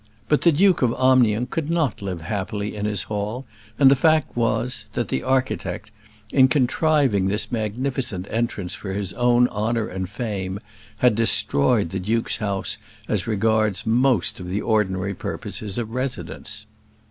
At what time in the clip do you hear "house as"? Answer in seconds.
12.37-13.27